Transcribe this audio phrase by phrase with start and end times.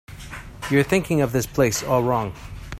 [0.71, 2.33] You're thinking of this place all wrong.